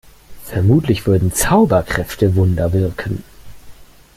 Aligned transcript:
Vermutlich 0.45 1.05
würden 1.05 1.31
Zauberkräfte 1.31 2.33
Wunder 2.35 2.73
wirken. 2.73 3.23